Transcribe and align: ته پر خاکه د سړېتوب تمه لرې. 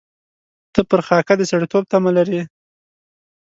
ته 0.73 0.81
پر 0.89 0.99
خاکه 1.07 1.33
د 1.37 1.41
سړېتوب 1.51 1.83
تمه 1.91 2.11
لرې. 2.17 2.41